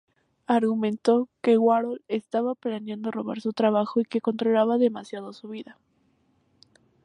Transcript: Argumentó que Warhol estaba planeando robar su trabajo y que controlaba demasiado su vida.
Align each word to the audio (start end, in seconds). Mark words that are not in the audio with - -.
Argumentó 0.47 1.29
que 1.43 1.59
Warhol 1.59 2.01
estaba 2.07 2.55
planeando 2.55 3.11
robar 3.11 3.39
su 3.39 3.53
trabajo 3.53 3.99
y 4.01 4.05
que 4.05 4.19
controlaba 4.19 4.79
demasiado 4.79 5.31
su 5.31 5.47
vida. 5.49 5.77